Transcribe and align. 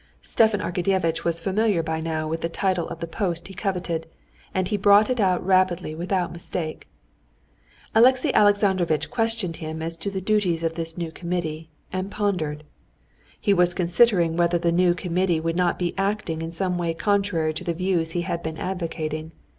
Stepan 0.23 0.61
Arkadyevitch 0.61 1.23
was 1.23 1.39
familiar 1.41 1.83
by 1.83 2.01
now 2.01 2.27
with 2.27 2.41
the 2.41 2.49
title 2.49 2.87
of 2.89 3.01
the 3.01 3.05
post 3.07 3.47
he 3.47 3.53
coveted, 3.53 4.07
and 4.51 4.69
he 4.69 4.75
brought 4.75 5.11
it 5.11 5.19
out 5.19 5.45
rapidly 5.45 5.93
without 5.93 6.31
mistake. 6.31 6.87
Alexey 7.93 8.33
Alexandrovitch 8.33 9.11
questioned 9.11 9.57
him 9.57 9.79
as 9.79 9.95
to 9.95 10.09
the 10.09 10.19
duties 10.19 10.63
of 10.63 10.73
this 10.73 10.97
new 10.97 11.11
committee, 11.11 11.69
and 11.93 12.09
pondered. 12.09 12.63
He 13.39 13.53
was 13.53 13.75
considering 13.75 14.35
whether 14.35 14.57
the 14.57 14.71
new 14.71 14.95
committee 14.95 15.39
would 15.39 15.55
not 15.55 15.77
be 15.77 15.93
acting 15.99 16.41
in 16.41 16.51
some 16.51 16.79
way 16.79 16.95
contrary 16.95 17.53
to 17.53 17.63
the 17.63 17.75
views 17.75 18.13
he 18.17 18.21
had 18.21 18.41
been 18.41 18.57
advocating. 18.57 19.33